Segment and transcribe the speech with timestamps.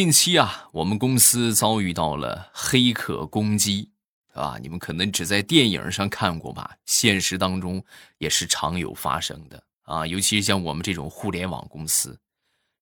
[0.00, 3.90] 近期啊，我们公司遭遇到了黑客攻击，
[4.32, 7.84] 啊，你们可能只在电影上看过吧，现实当中
[8.16, 10.06] 也是常有发生的啊。
[10.06, 12.18] 尤其是像我们这种互联网公司，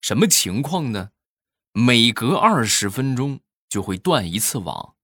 [0.01, 1.11] 什么情况呢？
[1.73, 4.95] 每隔二十分钟就会断一次网，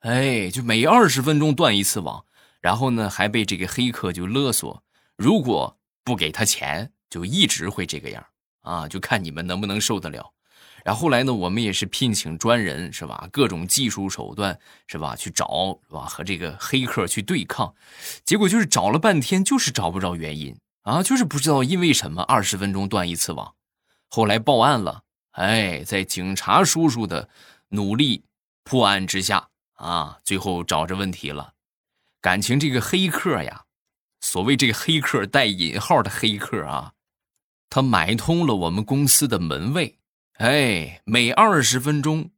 [0.00, 2.26] 哎，就每二十分钟断一次网，
[2.60, 4.82] 然后呢，还被这个黑客就勒索，
[5.16, 8.26] 如果不给他钱，就一直会这个样
[8.62, 10.31] 啊，就看你们能不能受得了。
[10.84, 13.28] 然后来呢，我们也是聘请专人，是吧？
[13.30, 15.14] 各种技术手段，是吧？
[15.14, 16.06] 去找，是吧？
[16.06, 17.74] 和这个黑客去对抗，
[18.24, 23.54] 结果就是找了半天，就是找不着原因啊，就是不知道因为什么二十分钟断一次网。
[24.08, 25.02] 后来报案了，
[25.32, 27.28] 哎，在警察叔叔的
[27.68, 28.24] 努力
[28.64, 31.52] 破案之下啊，最后找着问题了。
[32.20, 33.62] 感情这个黑客呀，
[34.20, 36.92] 所谓这个黑客带引号的黑客啊，
[37.70, 39.98] 他买通了我们公司的门卫。
[40.38, 42.30] 哎，每二十分钟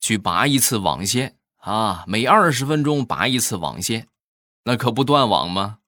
[0.00, 2.04] 去拔一次网线啊！
[2.06, 4.06] 每二十分钟拔一次网线，
[4.64, 5.78] 那可不断网吗？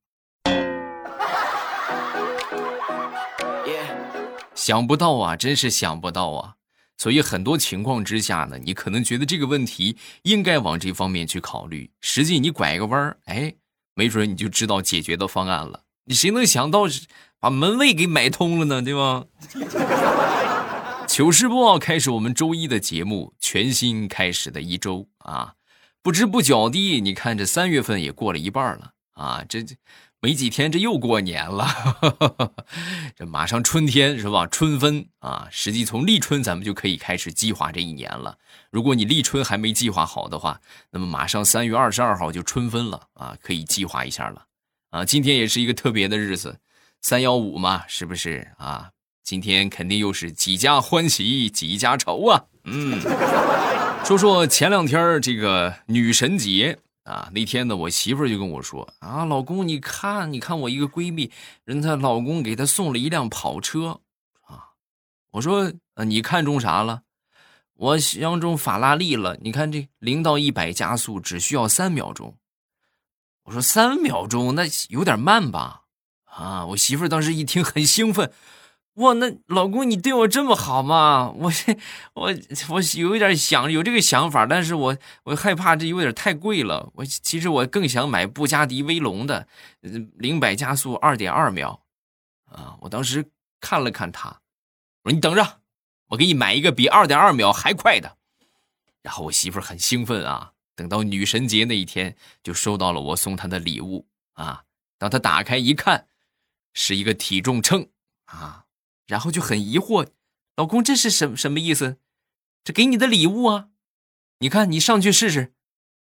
[4.54, 6.54] 想不到啊，真是想不到啊！
[6.96, 13.54] 所以很多情况之下呢，你可能觉得这个问题应该往这方面去考虑，实际你拐个弯儿，哎，
[13.94, 15.82] 没准你就知道解决的方案了。
[16.06, 16.84] 你谁能想到
[17.38, 18.82] 把门卫给买通了呢？
[18.82, 19.24] 对吧？
[21.14, 25.54] 糗事播报开始，我们周一的节目，全新开始的一周啊，
[26.02, 29.76] 不知不觉地，你看这三月份也过了一半了啊，这这
[30.20, 31.68] 没几天，这又过年了，
[33.14, 34.46] 这马上春天是吧？
[34.46, 38.36] 春分啊，实际从立春咱们就可以开始计划这一年了。
[38.70, 44.46] 如果你立春还没计划好的话，那么马上三月二十二号就春分了啊，可以计划一下了
[44.90, 45.04] 啊。
[45.04, 46.58] 今天也是一个特别的日子，
[47.02, 48.90] 三幺五嘛，是不是啊？
[49.24, 52.44] 今天肯定又是几家欢喜几家愁啊！
[52.64, 53.00] 嗯，
[54.04, 61.30] 说说前两天这个女神节啊，那天呢，我媳妇就跟我说啊，老公，你看，你看我一个闺蜜，
[61.64, 63.98] 人她老公给她送了一辆跑车
[64.42, 64.76] 啊。
[65.30, 67.00] 我说，呃，你看中啥了？
[67.76, 69.38] 我相中法拉利了。
[69.40, 72.36] 你看这零到一百加速只需要三秒钟。
[73.44, 75.84] 我说三秒钟那有点慢吧？
[76.26, 78.30] 啊，我媳妇当时一听很兴奋。
[78.94, 81.32] 哇，那老公你对我这么好吗？
[81.36, 81.52] 我
[82.14, 82.30] 我
[82.68, 86.90] 我有一点想有这个想法，但是我我害怕这有点太贵了。
[86.94, 89.48] 我其实我更想买布加迪威龙的，
[89.80, 91.82] 零百加速二点二秒，
[92.44, 92.76] 啊！
[92.82, 93.28] 我当时
[93.60, 94.28] 看了看他，
[95.02, 95.60] 我说你等着，
[96.10, 98.16] 我给你买一个比二点二秒还快的。
[99.02, 104.62] 然后我媳妇很兴奋啊，等到女神节那一天就收到了我送她的礼物啊。
[104.98, 106.06] 当她打开一看，
[106.72, 107.88] 是一个体重秤
[108.26, 108.63] 啊。
[109.06, 110.08] 然后就很疑惑，
[110.56, 111.98] 老公这是什什么意思？
[112.62, 113.68] 这给你的礼物啊？
[114.38, 115.52] 你看你上去试试。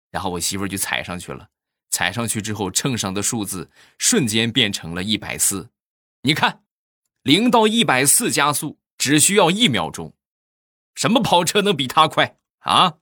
[0.09, 1.49] 然后我媳妇就踩上去了，
[1.89, 5.69] 踩上去之后，秤上的数字瞬间变成了一百四。
[6.21, 6.63] 你看，
[7.23, 10.13] 零到一百四加速只需要一秒钟，
[10.95, 12.93] 什么跑车能比它快啊？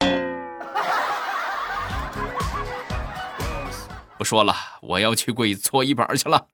[4.18, 6.48] 不说了，我要去跪搓衣板去了。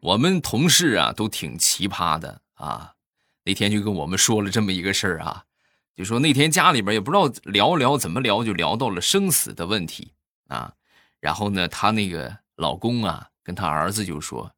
[0.00, 2.94] 我们同事啊都挺奇葩的啊，
[3.44, 5.44] 那天就跟我们说了这么一个事儿啊，
[5.94, 10.12] 就说那天家里边也不知道聊聊怎么聊，就聊到了生死的问题
[10.48, 10.72] 啊。
[11.20, 14.50] 然后呢，她那个老公啊跟他儿子就说：“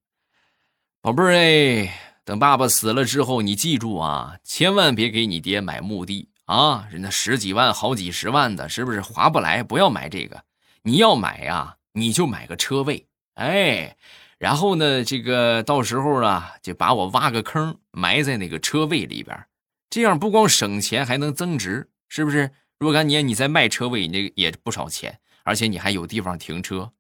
[1.03, 9.65] 宝贝儿哎，等爸爸死了之后，你记住啊，千万别给你爹买墓地啊，人家十几万、好几十万的，是不是划不来？
[9.65, 10.45] 不要买这个，
[10.83, 13.97] 你要买呀，你就买个车位，哎。”
[14.43, 19.47] 然后呢，这个到时候啊，就把我挖个坑埋在那个车位里边，
[19.89, 22.51] 这样不光省钱，还能增值，是不是？
[22.81, 26.91] 若干年你再卖车位，那也不少钱，而且你还有地方停车。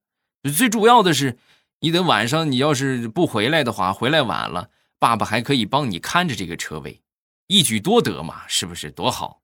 [0.54, 1.36] 最主要的是，
[1.81, 4.70] 你等晚上你要是不回来的话，回来晚了，
[5.00, 7.02] 爸爸还可以帮你看着这个车位，
[7.49, 8.88] 一举多得嘛，是不是？
[8.93, 9.40] 多好！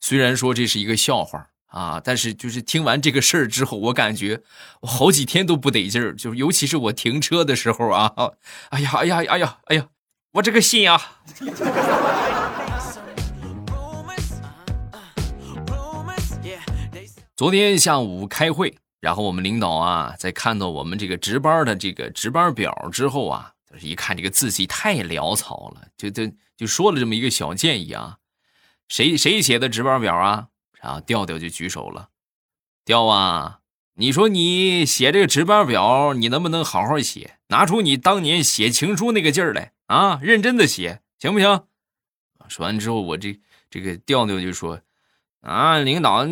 [0.00, 1.48] 虽然说这是一个笑话。
[1.76, 2.00] 啊！
[2.02, 4.40] 但是就是听完这个事儿之后，我感觉
[4.80, 8.10] 我好几天都不得劲儿，就是尤其是我停车的时候啊！
[8.70, 9.86] 哎呀，哎呀，哎呀，哎呀，
[10.32, 11.20] 我这个心啊！
[17.36, 28.16] 昨天下午开会，然后我们领导啊，在看到我们这个值班的这个值班表之后啊，就是一看这个字迹太潦草了，就就就说了这么一个小建议啊：
[28.88, 30.46] 谁谁写的值班表啊？
[30.86, 32.10] 啊，调调就举手了，
[32.84, 33.60] 调啊！
[33.98, 40.18] 你说你写这个值班表，你能不能好好写，拿出你当年写情书那个劲儿来啊？
[40.22, 41.64] 认真的写，行不行？
[42.48, 43.40] 说完之后，我这
[43.70, 44.80] 这个调调就说
[45.40, 46.24] ：“啊，领导，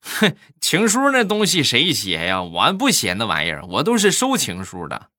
[0.00, 2.42] 哼， 情书那东西谁写呀？
[2.42, 5.10] 我不写那玩意儿，我都是收情书的。”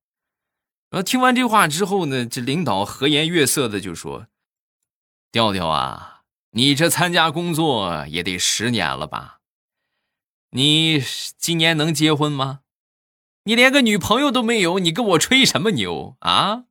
[0.90, 4.26] 然后听完这话之后呢，这领导和颜悦色的就说
[5.32, 6.19] ：“调调啊，
[6.52, 9.38] 你这参加工作也得十年了吧？”
[10.52, 11.04] 你
[11.38, 12.62] 今年能结婚吗？
[13.44, 16.64] 你连个女朋友都没有，你跟我吹什么牛啊？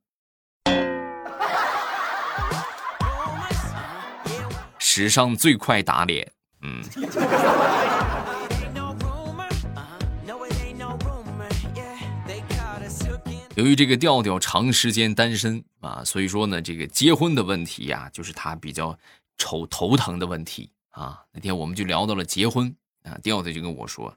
[4.77, 6.83] 史上最快打脸，嗯。
[13.55, 18.97] 由于这个调调长时间单身啊，所以说呢，这个结婚的问题呀，就是他比较
[19.39, 21.23] 愁头疼的问题啊。
[21.31, 22.75] 那天我们就聊到了结婚。
[23.03, 24.13] 啊，调调就跟我说：“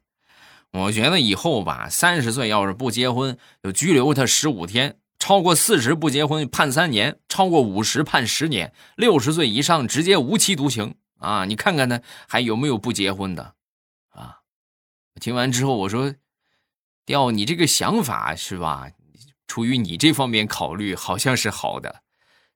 [0.73, 10.97] 我觉得以后吧，三十岁要是不结婚，就拘留他十五天；超过四十不结婚，判三年；超过五十判十年；六十岁以上直接无期徒刑。
[11.19, 13.55] 啊，你看看呢，还有没有不结婚的？
[14.11, 14.41] 啊！”
[15.21, 16.13] 听完之后，我说
[17.07, 18.91] ：“调，你这个想法是吧？
[19.47, 22.02] 出于你这方面考虑，好像是好的，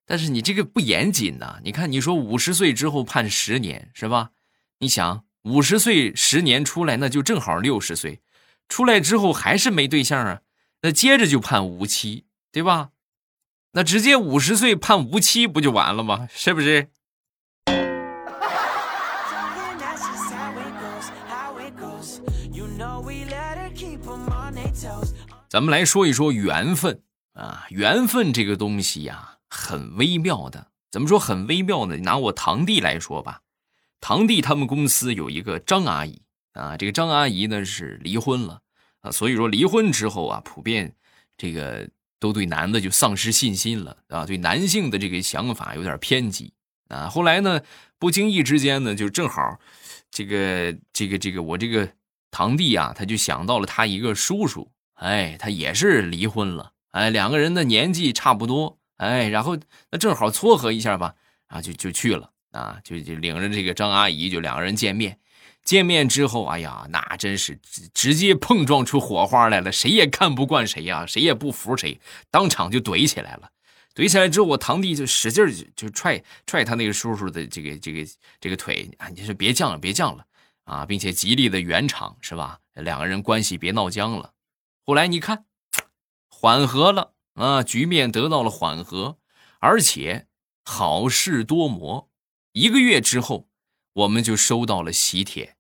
[0.07, 1.59] 但是你这个不严谨呐。
[1.63, 4.31] 你看，你说五十岁之后判十年，是吧？
[4.79, 8.21] 你想。”五十岁十年出来，那就正好六十岁，
[8.69, 10.41] 出来之后还是没对象啊，
[10.83, 12.89] 那接着就判无期，对吧？
[13.71, 16.27] 那直接五十岁判无期不就完了吗？
[16.35, 16.89] 是不是？
[25.49, 27.03] 咱们来说一说缘分
[27.35, 30.69] 啊，缘分这个东西呀，很微妙的。
[30.91, 31.97] 怎么说很微妙呢？
[31.99, 33.43] 拿我堂弟来说吧。
[34.01, 36.23] 堂弟他们公司有一个张阿姨
[36.53, 38.61] 啊，这个张阿姨呢是离婚了
[39.01, 40.95] 啊，所以说离婚之后啊，普遍
[41.37, 41.89] 这个
[42.19, 46.53] 都对男的就丧失信心了啊，对男性的这个想法有点偏激
[46.89, 47.09] 啊。
[47.09, 47.61] 后来呢，
[47.99, 49.59] 不经意之间呢，就正好
[50.11, 51.91] 这个这个这个我这个
[52.31, 59.57] 堂弟啊，他就想到了他一个叔叔，哎，他也是离婚了，哎，两个人的年纪差不多，哎，然后
[59.91, 61.15] 那正好撮合一下吧，
[61.47, 62.31] 啊，就就去了。
[62.53, 65.19] 啊，就就领着这个张阿姨，就两个人见面。
[65.63, 72.01] 见面之后，哎呀，那真是直直接碰撞出火花来了，谁也看不惯谁呀，谁也不服谁，
[72.31, 73.51] 当场就怼起来了。
[73.95, 78.11] 怼起来之后，我堂弟就使劲就就踹踹他那个叔叔的这个这个
[78.41, 80.25] 这个腿啊，你说别犟了，别犟了
[80.65, 82.59] 啊，并且极力的圆场，是吧？
[82.73, 84.33] 两个人关系别闹僵了。
[84.87, 85.45] 后来你看，
[86.31, 89.19] 缓和了啊，局面得到了缓和，
[89.61, 90.27] 而且
[90.65, 92.09] 好事多磨。
[92.53, 93.49] 一个月之后，
[93.93, 95.57] 我们就收到了喜帖，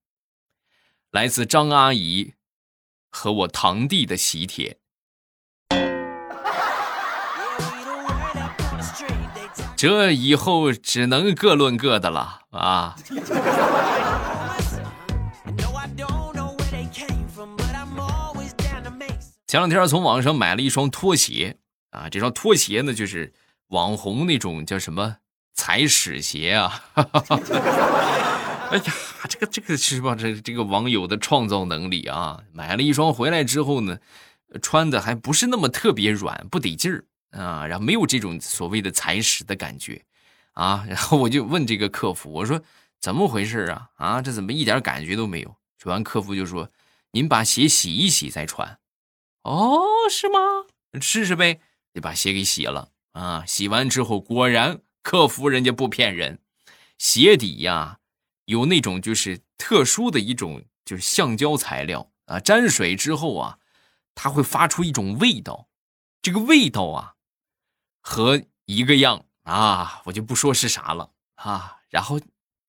[1.10, 2.32] 来自张阿姨
[3.10, 4.78] 和我堂弟的喜帖。
[9.76, 12.96] 这以后只能各论各的了啊！
[19.46, 21.58] 前两天从网上买了一双拖鞋
[21.96, 23.32] 啊，这双拖鞋呢，就是
[23.68, 25.16] 网红那种叫什么？
[25.54, 26.84] 踩屎鞋啊！
[28.68, 28.84] 哎呀，
[29.28, 30.14] 这个这个是吧？
[30.14, 32.42] 这这个网友的创造能力啊！
[32.52, 33.98] 买了一双回来之后呢，
[34.60, 40.04] 穿的还不是那么特别软，不得劲儿啊，然后没有这种所谓的踩屎的感觉
[40.52, 40.84] 啊。
[40.90, 42.60] 然后我就问这个客服，我说
[43.00, 43.88] 怎么回事啊？
[43.96, 45.56] 啊，这怎么一点感觉都没有？
[45.78, 46.68] 说完，客服就说
[47.12, 48.78] ：“您把鞋洗一洗再穿。”
[49.44, 49.80] 哦，
[50.10, 50.38] 是吗？
[51.00, 51.60] 试试呗。
[51.96, 53.44] 就把鞋给洗了啊。
[53.44, 54.82] 洗完之后，果然。
[55.02, 56.40] 客服人家不骗人，
[56.98, 58.00] 鞋底呀
[58.46, 63.60] 有那种就是特殊的一种就是橡胶材料啊，沾水之后啊，
[64.16, 65.68] 它会发出一种味道，
[66.20, 67.14] 这个味道啊
[68.02, 71.76] 和一个样啊，我就不说是啥了啊。
[71.88, 72.18] 然后，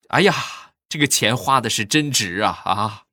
[0.09, 0.31] 哎呀，
[0.87, 3.05] 这个钱花的是真值啊啊！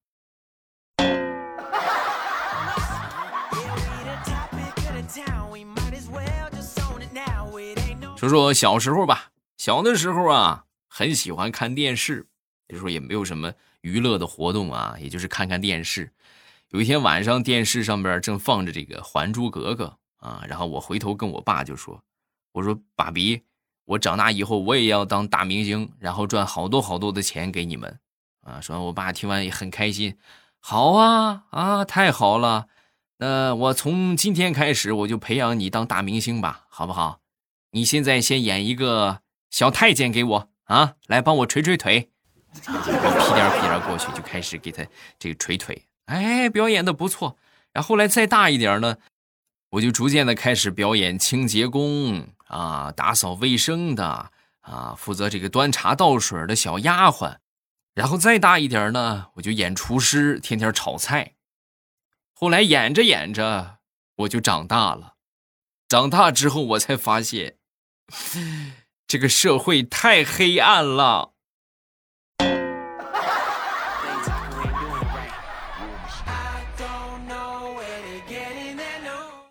[8.29, 12.27] 说说小时候吧，小的时候啊，很喜欢看电视。
[12.69, 13.53] 那时候也没有什么
[13.83, 16.13] 娱乐的活动啊，也就是看看电视。
[16.71, 22.03] 有一天晚上，电视上边正放着这个《还珠格格》啊，然后我回头跟我爸就说
[22.53, 23.43] ：“我说爸比，
[23.85, 28.01] 我长大以后我也要当大明星，然后赚好多好多的钱给你们。”
[28.43, 30.17] 啊，说完，我爸听完也很开心。
[30.59, 32.67] 好啊，啊，太好了。
[33.19, 37.21] 那我从今天开始，我就培养你当大明星吧，好不好？
[37.75, 42.09] 你现在先演一个小太监给我啊，来帮我捶捶腿。
[42.53, 44.85] 我屁颠屁颠过去就开始给他
[45.19, 47.37] 这个捶腿哎，表演的不错。
[47.73, 48.99] 然后来再大一点呢，
[49.71, 57.39] 我就逐渐的开始表演清洁工啊，打扫卫生的啊，负责这个端茶倒水的小丫鬟。
[57.93, 61.33] 然后再大一点呢，我就演厨师，天天炒菜。
[62.33, 63.79] 后来演着演着，
[64.19, 65.15] 我就长大了。
[65.89, 67.57] 长大之后，我才发现，
[69.07, 71.33] 这个社会太黑暗了。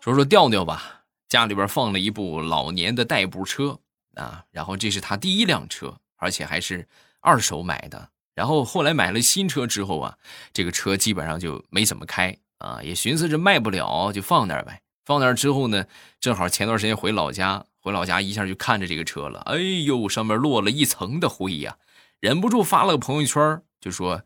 [0.00, 3.78] 说说调调吧，家里边放了一部老年的代步车
[4.16, 6.86] 啊，然后这是他第一辆车，而且还是
[7.20, 8.10] 二手买的。
[8.34, 10.18] 然后后来买了新车之后啊，
[10.52, 14.82] 这个车基本上就没怎么开啊，也寻思着卖不了就放那儿呗。
[15.04, 15.86] 放那儿之后呢，
[16.18, 21.78] 正好前段时间回老家，回老家一下就看着这个车了，哎呦，上面落了一层的灰呀，
[22.20, 24.22] 忍不住发了个朋友圈，就说：“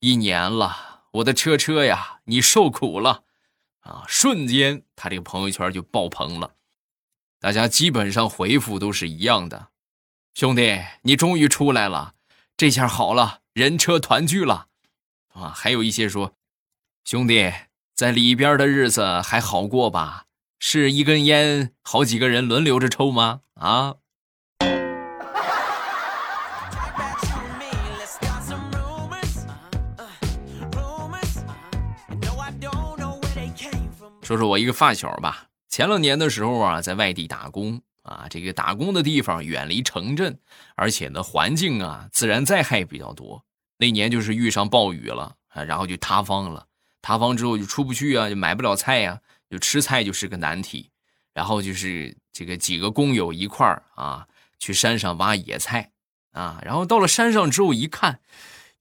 [0.00, 3.24] 一年了，我的车车呀，你受苦了。”
[3.82, 4.04] 啊！
[4.06, 6.54] 瞬间，他这个朋友圈就爆棚了，
[7.40, 9.70] 大家基本上回复都是一样的
[10.34, 12.14] ：“兄弟，你终于出来了，
[12.56, 14.68] 这下好了，人车团聚了。”
[15.34, 16.36] 啊，还有一些说
[17.04, 17.52] ：“兄弟，
[18.02, 20.24] 在里边的日子还好过吧？
[20.58, 23.94] 是一根烟，好几个人轮流着抽吗？”啊。
[34.20, 40.36] 说说我一个发小吧，前两年的时候啊，在外地打工啊，这个打工的地方远离城镇，
[40.74, 43.44] 而且呢，环境啊，自然灾害比较多。
[43.78, 46.66] 那年就是遇上暴雨了啊，然后就塌方了，
[47.02, 50.90] 塌方之后就出不去啊，就买不了菜呀，就吃菜就是个难题。
[51.34, 54.26] 然后就是这个几个工友一块儿啊，
[54.58, 55.90] 去山上挖野菜
[56.30, 58.20] 啊，然后到了山上之后一看，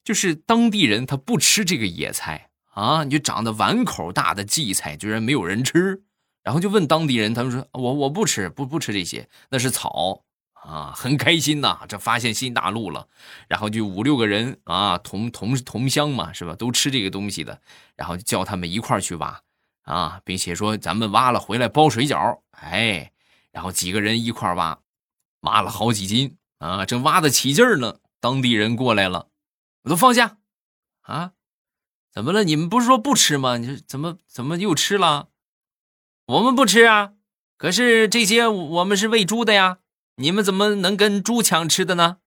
[0.05, 2.47] 就是当地人他不吃这个野菜。
[2.73, 3.03] 啊！
[3.03, 6.03] 你就长得碗口大的荠菜，居然没有人吃，
[6.41, 10.23] 然后就问当地人，他们说我我不吃，不不吃这些，那是草
[10.63, 13.07] 啊，很开心呐，这发现新大陆了。
[13.47, 16.55] 然后就五六个人啊，同同同乡嘛，是吧？
[16.55, 17.61] 都吃这个东西的，
[17.95, 19.41] 然后叫他们一块去挖
[19.83, 23.11] 啊，并且说咱们挖了回来包水饺，哎，
[23.51, 24.79] 然后几个人一块挖，
[25.41, 29.27] 挖了好几斤啊，正挖得起劲儿呢，当地人过来了，
[29.83, 30.37] 我都放下
[31.01, 31.31] 啊。
[32.13, 32.43] 怎么了？
[32.43, 33.57] 你们不是说不吃吗？
[33.57, 35.29] 你怎么怎么又吃了？
[36.25, 37.13] 我们不吃啊！
[37.57, 39.77] 可是这些我们是喂猪的呀，
[40.21, 42.17] 你们怎么能跟猪抢吃的呢？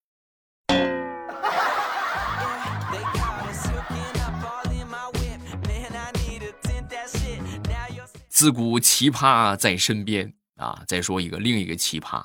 [8.28, 10.82] 自古奇葩在身边啊！
[10.88, 12.24] 再说一个另一个奇葩，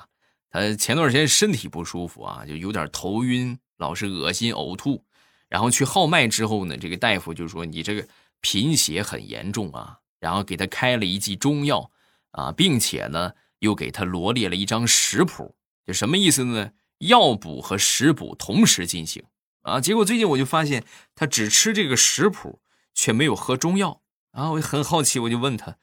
[0.50, 5.04] 他前段时间身体不舒服啊，就有点头晕，老是恶心呕吐。
[5.48, 8.04] 然后去号脉之后呢，这个大夫就说你这个
[8.40, 11.92] 贫血很严重啊，然后给他开了一剂中药
[12.32, 15.54] 啊，并且呢又给他罗列了一张食谱，
[15.92, 16.72] 什么意思呢？
[16.98, 19.24] 药补和食补同时进行
[19.62, 19.80] 啊。
[19.80, 22.60] 结果最近我就发现他只吃这个食谱，
[22.94, 24.50] 却没有喝中药啊。
[24.50, 25.76] 我就很好奇，我就问他，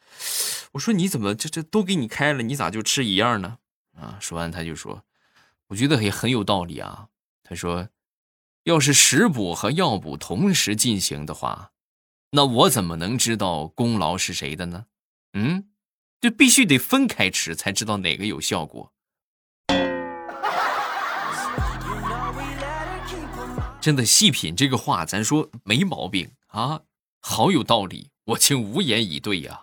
[0.74, 3.58] 我说你怎么这这都给你开了，你咋就吃一样呢？
[3.96, 5.04] 啊，说完他就说，
[5.68, 7.08] 我觉得也很有道理啊。
[7.44, 7.90] 他说。
[8.64, 11.72] 要是食补和药补同时进行的话，
[12.32, 14.88] 那我怎么能知道功劳是谁的呢？
[15.32, 15.70] 嗯，
[16.20, 18.92] 就必须得分开吃才知道哪个有效果。
[23.88, 26.82] 真的细品这个话，咱说没毛病啊，
[27.22, 29.62] 好有道理，我竟无言以对呀。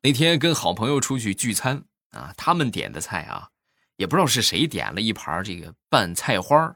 [0.00, 3.48] 那天跟好朋友出去聚餐啊，他们点的菜啊，
[3.94, 6.74] 也不知道是谁点了一盘这个拌菜花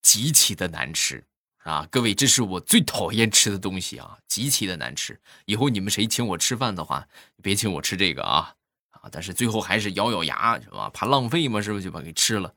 [0.00, 1.26] 极其的难吃
[1.64, 1.84] 啊！
[1.90, 5.20] 各位，这是我最讨厌吃的东西啊，极其的难吃。
[5.46, 7.04] 以后你们谁请我吃饭的话，
[7.42, 8.54] 别请我吃这个啊
[9.02, 9.08] 啊！
[9.10, 10.90] 但是最后还是咬咬牙是吧？
[10.92, 12.54] 怕浪费嘛，是不是就把给吃了？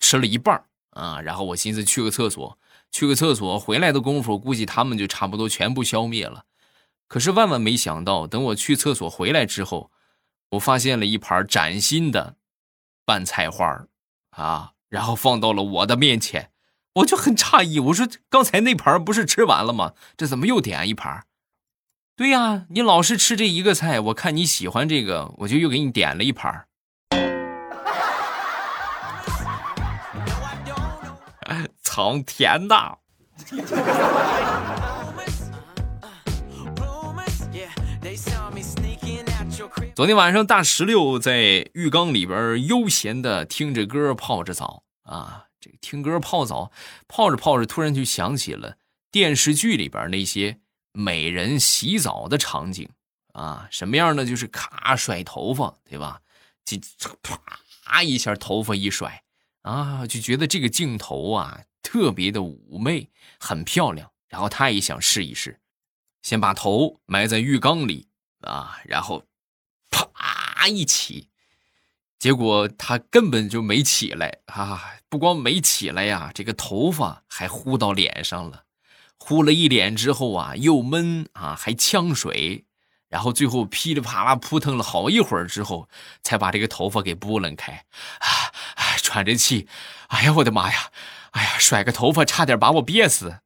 [0.00, 2.58] 吃了一半啊，然后我寻思去个厕所，
[2.90, 6.44] 去个厕所回来的功夫，估计他们就差不多全部消灭了。
[7.06, 9.90] 可是万万没想到，等我去厕所回来之后，
[10.50, 12.36] 我发现了一盘崭新的
[13.04, 13.86] 拌菜花
[14.30, 16.50] 啊，然后放到了我的面前，
[16.94, 19.94] 我就很诧异，我说刚才那盘不是吃完了吗？
[20.16, 21.24] 这怎么又点一盘？
[22.18, 26.64] 对呀，你老是吃这一个菜，我看你喜欢这个，我就又给你点了一盘。
[31.80, 32.98] 藏甜的。
[39.94, 46.72] 昨天晚上大石榴在浴缸里边悠闲的听着歌泡着澡啊，这个听歌泡澡，
[47.06, 48.74] 泡着泡着突然就想起了
[49.12, 50.58] 电视剧里边那些
[50.92, 52.88] 美人洗澡的场景
[53.32, 54.24] 啊，什么样呢？
[54.24, 56.20] 就是咔甩头发，对吧？
[56.64, 56.78] 这
[57.22, 59.22] 啪一下头发一甩
[59.62, 64.10] 啊，就觉得这个镜头啊特别的妩媚，很漂亮。
[64.28, 65.60] 然后他也想试一试，
[66.22, 68.08] 先把头埋在浴缸里
[68.40, 69.24] 啊，然后。
[69.90, 71.30] 啪一起，
[72.18, 74.98] 结果他根本就没起来啊！
[75.08, 78.64] 不光没起来呀，这个头发还呼到脸上了，
[79.18, 82.64] 呼了一脸之后啊，又闷啊，还呛水，
[83.08, 85.88] 然后最后噼里啪啦扑腾了好一会儿之后，
[86.22, 87.84] 才把这个头发给拨楞开，
[88.20, 88.52] 啊，
[89.02, 89.68] 喘着气，
[90.08, 90.90] 哎呀，我的妈呀，
[91.32, 93.40] 哎呀，甩个头发差点把我憋死。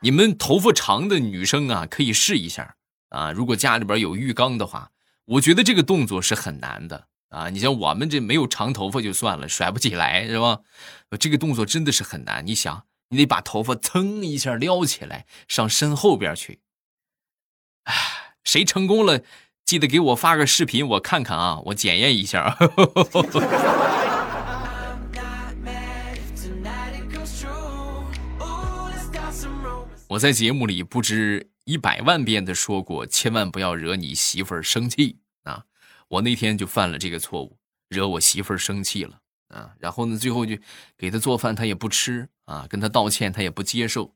[0.00, 2.74] 你们头发长的女生啊，可以试一下
[3.08, 3.32] 啊。
[3.32, 4.90] 如果家里边有浴缸的话，
[5.24, 7.50] 我觉得这个动作是很难的啊。
[7.50, 10.60] 你像我们这没有长头发就算了，甩不起来是吧？
[11.18, 12.46] 这个动作真的是很难。
[12.46, 16.60] 你想，你得把头发噌一下撩起来，上身后边去。
[17.84, 17.94] 哎，
[18.42, 19.20] 谁成功了，
[19.64, 22.56] 记得给我发个视频，我看看啊，我检验一下。
[30.08, 35.18] 我在节目里不知一百万遍的说过，千万不要惹你媳妇儿生气！
[36.08, 37.56] 我那天就犯了这个错误，
[37.88, 39.18] 惹我媳妇儿生气了
[39.48, 39.70] 啊！
[39.78, 40.56] 然后呢，最后就
[40.96, 44.14] 给她做饭，她也不吃啊，跟她道歉，她也不接受。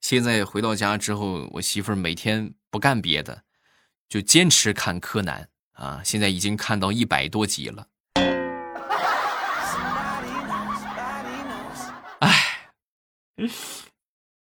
[0.00, 3.42] 现在回到家之后，我媳妇儿每天不干别的，
[4.08, 6.00] 就坚持看柯南啊！
[6.04, 7.86] 现在已经看到一百多集了。
[12.20, 12.70] 哎。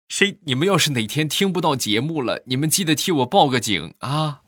[0.10, 0.38] 谁？
[0.44, 4.44] 你们要是哪天听不到节目了，你们记得替我报个警啊！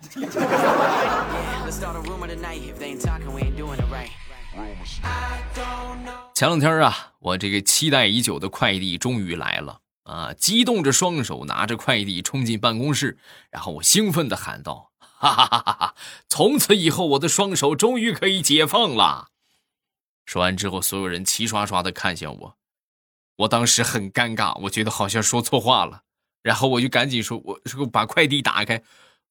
[6.33, 10.33] 前两天啊，我这个期待已久的快递终于来了啊！
[10.33, 13.17] 激动着双手拿着快递冲进办公室，
[13.49, 15.95] 然后我兴奋的喊道：“哈哈哈哈哈！
[16.27, 19.29] 从此以后，我的双手终于可以解放了！”
[20.25, 22.57] 说完之后，所有人齐刷刷的看向我。
[23.37, 26.03] 我当时很尴尬，我觉得好像说错话了，
[26.41, 28.81] 然后我就赶紧说：“我说把快递打开，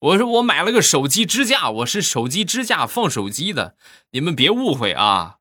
[0.05, 3.75] 我说我买了个手机支架，我是手机支架放手机的，
[4.11, 5.37] 你们别误会啊。”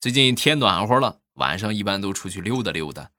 [0.00, 3.10] 最近天暖和了，晚上一般都出去溜达溜达。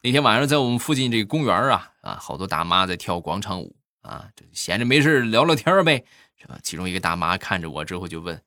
[0.00, 6.02] 那天晚上在我们附近这个公园啊啊，好多大妈在跳广场舞啊，闲着没事聊聊天呗。
[6.40, 8.40] 是吧其中一个大妈看着我之后就问：“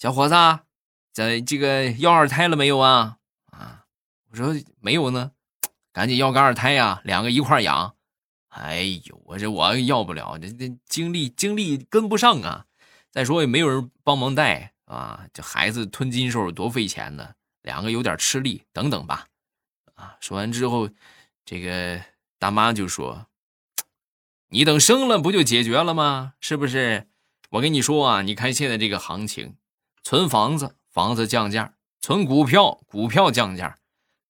[0.00, 0.34] 小伙子，
[1.12, 3.16] 在这个要二胎了没有啊？”
[4.32, 5.32] 我说没有呢，
[5.92, 7.94] 赶紧要个二胎呀，两个一块养。
[8.48, 12.64] 哎呦，我这我要不了，这这精力精力跟不上啊。
[13.10, 19.26] 再说也没有人帮忙带啊，这孩子吞金兽多费钱呢，两个有点吃力，等等吧。
[19.96, 20.88] 啊，说完之后，
[21.44, 22.02] 这个
[22.38, 23.26] 大妈就说
[24.48, 26.32] ：“你等生了不就解决了吗？
[26.40, 27.06] 是不是？”
[27.52, 29.56] 我跟你说啊，你看现在这个行情，
[30.02, 33.76] 存房子房子降价，存股票股票降价，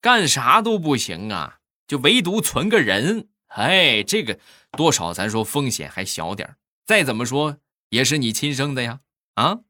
[0.03, 4.41] 干啥都不行啊，就唯独存个人，哎，这个
[4.73, 7.59] 多少咱说风险还小点再怎么说
[7.91, 8.99] 也是你亲生的呀，
[9.35, 9.61] 啊！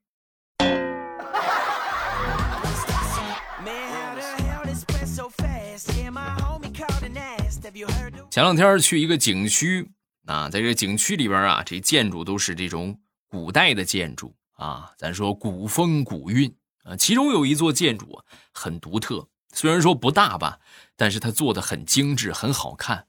[8.31, 9.87] 前两天去一个景区
[10.25, 12.99] 啊，在这个景区里边啊，这建筑都是这种。
[13.29, 18.19] 古代的建筑啊，咱说古风古韵啊，其中有一座建筑
[18.53, 20.59] 很独特，虽然说不大吧，
[20.97, 23.07] 但是它做的很精致，很好看。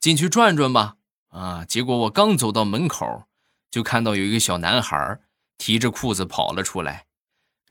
[0.00, 0.96] 进去转转吧，
[1.28, 3.24] 啊，结果我刚走到门口，
[3.70, 5.20] 就看到有一个小男孩
[5.56, 7.06] 提着裤子跑了出来，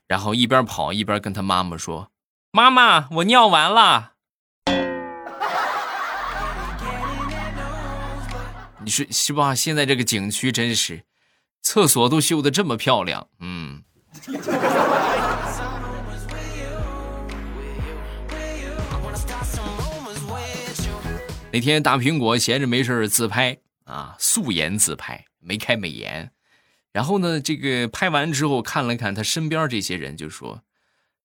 [0.06, 2.10] 然后一边跑一边跟他妈妈说
[2.50, 4.12] ：“妈妈，我尿完了。”
[8.84, 9.54] 你说是吧？
[9.54, 11.04] 现在这个景区真是。
[11.64, 13.84] 厕所都修的这么漂亮，嗯。
[21.52, 26.32] 那天大苹果闲着没事自拍啊，素颜自拍，没开美颜。
[26.92, 30.62] 然后呢，这个拍完之后看了看他身边这些人，就说：“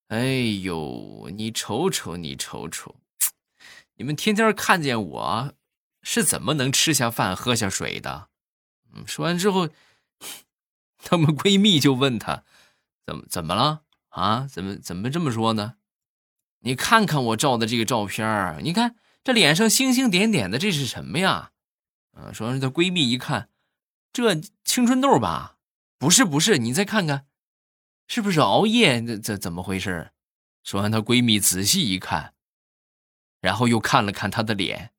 [0.10, 0.26] 哎
[0.62, 2.98] 呦，你瞅瞅，你瞅瞅，
[3.96, 5.54] 你们天天看见我，
[6.02, 8.28] 是怎么能吃下饭、喝下水的？”
[8.94, 9.70] 嗯，说完之后。
[10.98, 12.44] 她们闺蜜就问她
[13.06, 14.48] ：“怎么怎么了啊？
[14.52, 15.76] 怎么怎么这么说呢？
[16.62, 18.96] 你看看我照的这个照片你看
[19.28, 21.52] 这脸上星星点点的，这是什么呀？
[22.13, 23.50] 啊，说完她闺蜜一看，
[24.13, 25.58] 这青春痘吧？
[25.98, 27.28] 不是不是，你再看看，
[28.08, 29.02] 是不是熬夜？
[29.02, 30.13] 这这怎么回事？
[30.63, 32.36] 说完她闺蜜仔细一看，
[33.42, 34.94] 然后又看了看她的脸，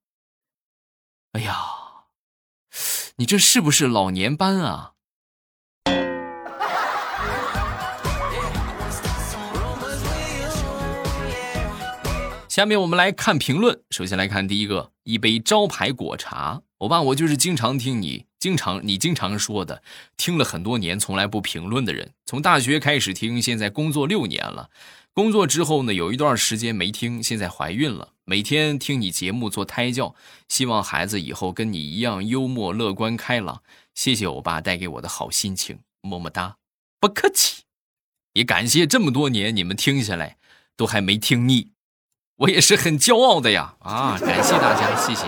[1.32, 1.54] 哎呀，
[3.16, 4.96] 你这是不是老年斑啊？
[12.58, 13.84] 下面我们来看评论。
[13.92, 16.60] 首先来看第一个，一杯招牌果茶。
[16.78, 19.80] 欧巴，我就是经常听你经常你经常说的，
[20.16, 22.14] 听了很多年从来不评论的人。
[22.26, 24.70] 从大学开始听，现在工作六年了。
[25.12, 28.14] 工作之后呢，有一段时间没听，现在怀孕了。
[28.24, 30.16] 每天听你节目做胎教，
[30.48, 33.62] 希望孩子以后跟你一样幽默、乐观、开朗。
[33.94, 36.56] 谢谢欧巴带给我的好心情，么么哒。
[36.98, 37.62] 不客气，
[38.32, 40.38] 也感谢这么多年你们听下来
[40.76, 41.70] 都还没听腻。
[42.38, 43.74] 我也是很骄傲的呀！
[43.80, 45.26] 啊，感谢大家，谢谢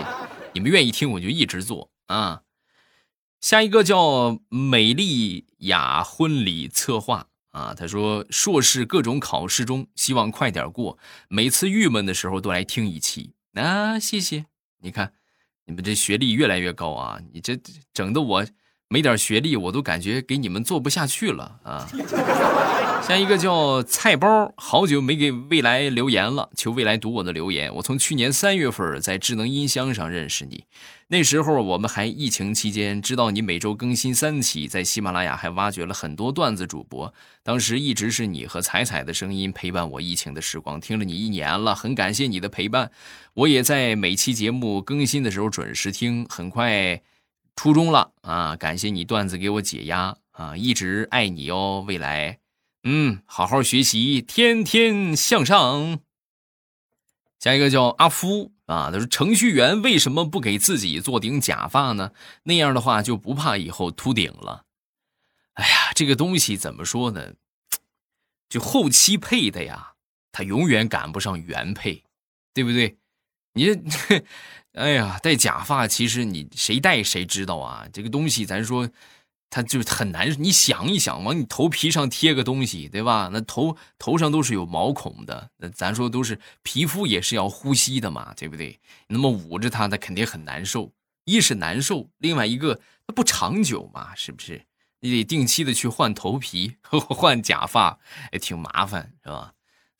[0.53, 2.43] 你们愿意听，我就一直做啊。
[3.41, 10.97] 下一个叫美丽雅婚礼策划啊，他说硕士各种考试中，希望快点过，
[11.27, 14.45] 每次郁闷的时候都来听一期啊，谢谢。
[14.79, 15.11] 你看，
[15.65, 17.59] 你们这学历越来越高啊，你这
[17.93, 18.45] 整的我。
[18.91, 21.87] 没点学历，我都感觉给你们做不下去了啊！
[23.07, 27.73] 像一个叫菜包，好久没给未来留言了，求未来读我的留言。
[27.75, 30.65] 我从去年三月份在智能音箱上认识你，
[31.07, 37.13] 那时候我们还疫情期间，知道你每周更新三期，在喜马拉雅还挖掘了很多段子主播。
[37.43, 42.91] 当时一直是你和彩彩的声音陪伴我疫情的时光，听了你一年了，很感谢你的陪伴。
[43.35, 47.01] 我也在每期节目更新的时候准时听，很快。
[47.61, 48.55] 初中了啊！
[48.55, 50.57] 感谢你段子给我解压啊！
[50.57, 52.39] 一直爱你哦，未来，
[52.85, 55.99] 嗯，好好学习，天天向上。
[57.37, 62.13] 下一个叫阿夫啊，他说程序员为什么不给自己做顶假发呢？
[62.45, 64.65] 那样的话就不怕以后秃顶了。
[65.53, 67.33] 哎呀，这个东西怎么说呢？
[68.49, 69.93] 就后期配的呀，
[70.31, 72.03] 他永远赶不上原配，
[72.55, 72.97] 对不对？
[73.53, 73.81] 你这。
[74.73, 77.85] 哎呀，戴假发其实你谁戴谁知道啊？
[77.91, 78.89] 这个东西咱说，
[79.49, 80.33] 它就很难。
[80.41, 83.29] 你想一想，往你头皮上贴个东西，对吧？
[83.33, 88.79] 那头头上都是有毛孔的，那咱说都是皮肤也是要呼吸的嘛，对不对？
[89.07, 90.93] 那么捂着它，那肯定很难受。
[91.25, 94.65] 一是难受，另外一个它不长久嘛，是不是？
[95.01, 97.99] 你得定期的去换头皮、 换假发，
[98.31, 99.51] 也挺麻烦，是吧？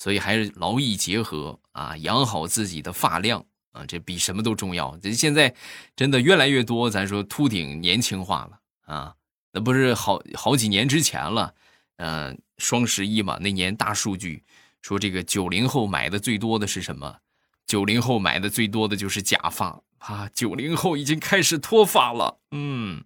[0.01, 3.45] 所以还是劳逸结合啊，养好自己的发量。
[3.71, 4.97] 啊，这比什么都重要。
[4.97, 5.53] 这现在
[5.95, 9.15] 真的越来越多，咱说秃顶年轻化了啊，
[9.53, 11.53] 那不是好好几年之前了。
[11.97, 14.43] 嗯，双十一嘛，那年大数据
[14.81, 17.19] 说这个九零后买的最多的是什么？
[17.67, 22.39] 九零后买的最多的就是假发啊，九零后已经开始脱发了。
[22.49, 23.03] 嗯。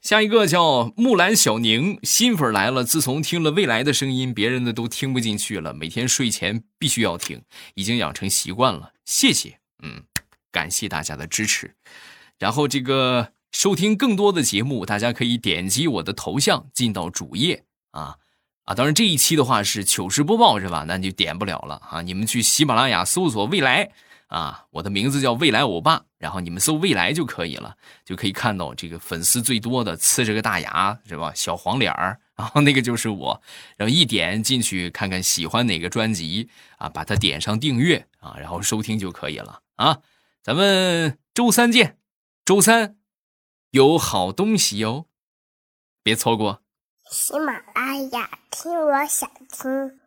[0.00, 2.84] 下一个叫木兰小宁，新粉来了。
[2.84, 5.74] 自从听了未来的声音，别人的都听不进去了。
[5.74, 7.42] 每天睡前必须要听，
[7.74, 8.92] 已经养成习惯了。
[9.04, 9.58] 谢谢。
[9.82, 10.04] 嗯，
[10.52, 11.74] 感谢大家的支持。
[12.38, 18.16] 然后这个收听更多的节目，大家可以点击我的头像进到主页啊
[18.64, 18.74] 啊！
[18.74, 20.84] 当然这一期的话是糗事播报是吧？
[20.86, 22.02] 那就点不了了啊！
[22.02, 23.90] 你们去喜马拉雅搜索“未来”
[24.28, 31.32] 啊，我的名字叫未来欧巴，然后你们搜“未来”就可以了，就可以看到这个粉丝最多的，呲着个大牙是吧？
[31.34, 33.42] 小黄脸儿，然后那个就是我，
[33.76, 39.62] 然后一点进去看看喜欢哪个专辑啊，把它点上订阅啊，然后收听就可以了。
[39.76, 40.00] 啊，
[40.42, 41.98] 咱们周三见，
[42.44, 42.96] 周三
[43.70, 45.06] 有好东西哟，
[46.02, 46.62] 别错过。
[47.10, 49.98] 喜马拉雅听，我想听。